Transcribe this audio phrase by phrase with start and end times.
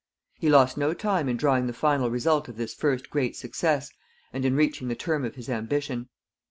[0.39, 3.91] He lost no time in drawing the final result of this first great success
[4.33, 6.09] and in reaching the term of his ambition.